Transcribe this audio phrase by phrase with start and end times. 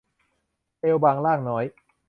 [0.79, 1.65] เอวบางร่างน้อย